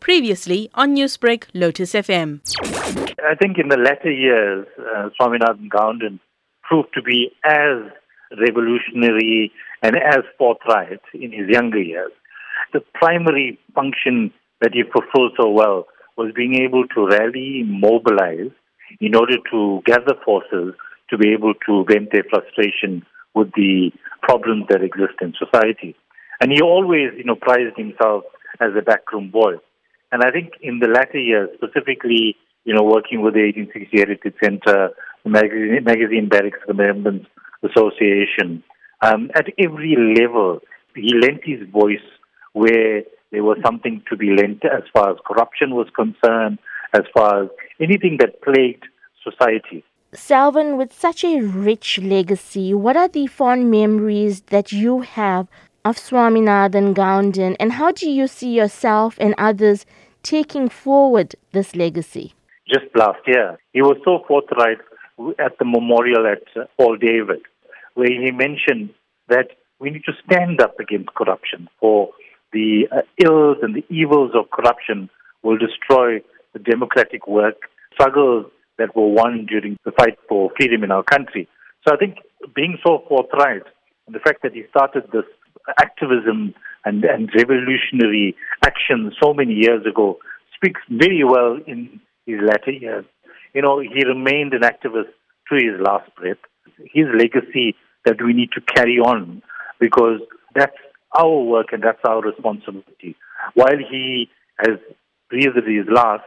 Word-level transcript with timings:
Previously 0.00 0.70
on 0.74 0.94
Newsbreak, 0.94 1.44
Lotus 1.54 1.94
FM. 1.94 2.40
I 3.24 3.34
think 3.34 3.58
in 3.58 3.68
the 3.68 3.76
latter 3.76 4.10
years, 4.10 4.66
uh, 4.78 5.08
Swaminathan 5.18 5.68
Gounden 5.68 6.20
proved 6.62 6.88
to 6.94 7.02
be 7.02 7.30
as 7.44 7.78
revolutionary 8.38 9.52
and 9.82 9.96
as 9.96 10.24
forthright 10.38 11.00
in 11.14 11.32
his 11.32 11.48
younger 11.48 11.80
years. 11.80 12.12
The 12.72 12.80
primary 12.94 13.58
function 13.74 14.32
that 14.60 14.72
he 14.72 14.82
fulfilled 14.82 15.32
so 15.40 15.48
well 15.50 15.86
was 16.16 16.32
being 16.34 16.54
able 16.54 16.86
to 16.88 17.06
rally, 17.06 17.64
mobilize 17.66 18.50
in 19.00 19.14
order 19.14 19.36
to 19.50 19.82
gather 19.84 20.14
forces 20.24 20.74
to 21.10 21.18
be 21.18 21.32
able 21.32 21.54
to 21.66 21.84
vent 21.88 22.10
their 22.12 22.24
frustration 22.30 23.04
with 23.34 23.50
the 23.56 23.90
problems 24.22 24.64
that 24.68 24.82
exist 24.82 25.14
in 25.20 25.34
society. 25.38 25.94
And 26.40 26.52
he 26.52 26.60
always, 26.60 27.10
you 27.16 27.24
know, 27.24 27.36
prized 27.36 27.76
himself 27.76 28.24
as 28.60 28.70
a 28.78 28.82
backroom 28.82 29.30
boy. 29.30 29.54
And 30.12 30.22
I 30.22 30.30
think 30.30 30.52
in 30.62 30.78
the 30.78 30.88
latter 30.88 31.18
years, 31.18 31.50
specifically, 31.54 32.36
you 32.64 32.74
know, 32.74 32.82
working 32.82 33.22
with 33.22 33.34
the 33.34 33.42
1860 33.42 33.96
Heritage 33.96 34.34
Center, 34.42 34.90
the 35.24 35.30
magazine, 35.30 35.84
magazine 35.84 36.28
Barracks 36.28 36.60
Remembrance 36.68 37.26
Association, 37.62 38.62
um, 39.02 39.30
at 39.34 39.46
every 39.58 39.96
level, 40.18 40.60
he 40.94 41.14
lent 41.14 41.40
his 41.44 41.68
voice 41.68 42.06
where 42.52 43.02
there 43.32 43.42
was 43.42 43.58
something 43.64 44.02
to 44.08 44.16
be 44.16 44.30
lent 44.30 44.64
as 44.64 44.84
far 44.92 45.10
as 45.10 45.16
corruption 45.26 45.74
was 45.74 45.88
concerned, 45.94 46.58
as 46.94 47.02
far 47.12 47.44
as 47.44 47.48
anything 47.80 48.18
that 48.20 48.40
plagued 48.42 48.84
society. 49.22 49.84
Selvan, 50.14 50.76
with 50.76 50.92
such 50.92 51.24
a 51.24 51.40
rich 51.40 51.98
legacy, 51.98 52.72
what 52.72 52.96
are 52.96 53.08
the 53.08 53.26
fond 53.26 53.70
memories 53.70 54.42
that 54.42 54.70
you 54.70 55.00
have 55.00 55.48
of 55.84 55.96
Swaminathan 55.96 56.94
Gounden, 56.94 57.56
and 57.60 57.72
how 57.72 57.92
do 57.92 58.08
you 58.08 58.26
see 58.26 58.54
yourself 58.54 59.16
and 59.20 59.34
others 59.36 59.84
taking 60.22 60.68
forward 60.68 61.34
this 61.52 61.76
legacy? 61.76 62.34
Just 62.66 62.86
last 62.94 63.20
year, 63.26 63.58
he 63.72 63.82
was 63.82 63.98
so 64.04 64.24
forthright 64.26 64.78
at 65.38 65.58
the 65.58 65.64
memorial 65.64 66.26
at 66.26 66.42
uh, 66.56 66.64
Paul 66.78 66.96
David, 66.96 67.42
where 67.94 68.08
he 68.08 68.30
mentioned 68.30 68.90
that 69.28 69.48
we 69.78 69.90
need 69.90 70.04
to 70.04 70.12
stand 70.24 70.62
up 70.62 70.80
against 70.80 71.14
corruption, 71.14 71.68
for 71.78 72.10
the 72.52 72.88
uh, 72.90 73.02
ills 73.22 73.58
and 73.60 73.74
the 73.74 73.84
evils 73.90 74.30
of 74.34 74.50
corruption 74.50 75.10
will 75.42 75.58
destroy 75.58 76.20
the 76.54 76.58
democratic 76.58 77.26
work, 77.26 77.56
struggles 77.92 78.46
that 78.78 78.96
were 78.96 79.08
won 79.08 79.46
during 79.46 79.76
the 79.84 79.92
fight 79.92 80.18
for 80.28 80.50
freedom 80.56 80.82
in 80.82 80.90
our 80.90 81.02
country. 81.02 81.46
So 81.86 81.94
I 81.94 81.98
think 81.98 82.16
being 82.56 82.78
so 82.84 83.04
forthright 83.08 83.62
and 84.06 84.14
the 84.14 84.20
fact 84.20 84.42
that 84.42 84.54
he 84.54 84.64
started 84.70 85.04
this 85.12 85.24
activism 85.78 86.54
and, 86.84 87.04
and 87.04 87.30
revolutionary 87.34 88.36
action 88.64 89.12
so 89.22 89.32
many 89.32 89.54
years 89.54 89.84
ago 89.86 90.18
speaks 90.54 90.80
very 90.90 91.24
well 91.24 91.58
in 91.66 92.00
his 92.26 92.40
latter 92.42 92.70
years. 92.70 93.04
You 93.54 93.62
know, 93.62 93.80
he 93.80 94.04
remained 94.04 94.52
an 94.54 94.62
activist 94.62 95.12
to 95.48 95.54
his 95.54 95.80
last 95.80 96.10
breath. 96.16 96.38
His 96.92 97.06
legacy 97.16 97.76
that 98.04 98.16
we 98.24 98.32
need 98.32 98.50
to 98.52 98.60
carry 98.60 98.98
on 98.98 99.42
because 99.80 100.20
that's 100.54 100.76
our 101.16 101.40
work 101.40 101.66
and 101.72 101.82
that's 101.82 102.00
our 102.04 102.20
responsibility. 102.20 103.16
While 103.54 103.78
he 103.78 104.28
has 104.58 104.78
breathed 105.30 105.56
his 105.56 105.86
last, 105.88 106.24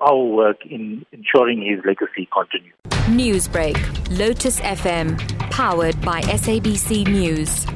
our 0.00 0.16
work 0.16 0.58
in 0.68 1.04
ensuring 1.12 1.62
his 1.62 1.84
legacy 1.84 2.28
continues. 2.32 2.74
Newsbreak, 3.08 3.76
Lotus 4.18 4.60
FM, 4.60 5.18
powered 5.50 6.00
by 6.02 6.20
SABC 6.22 7.06
News. 7.08 7.66